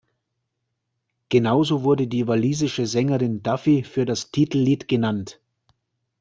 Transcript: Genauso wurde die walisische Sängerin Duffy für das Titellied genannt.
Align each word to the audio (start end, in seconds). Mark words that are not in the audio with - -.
Genauso 1.29 1.83
wurde 1.83 2.07
die 2.07 2.27
walisische 2.27 2.87
Sängerin 2.87 3.43
Duffy 3.43 3.83
für 3.83 4.03
das 4.05 4.31
Titellied 4.31 4.87
genannt. 4.87 5.39